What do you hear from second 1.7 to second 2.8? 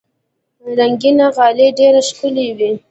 ډېر ښکلي وي.